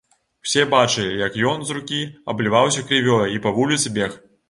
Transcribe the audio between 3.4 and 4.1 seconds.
па вуліцы